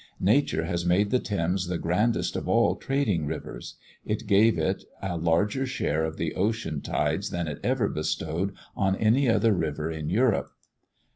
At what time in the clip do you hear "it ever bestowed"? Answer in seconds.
7.47-8.53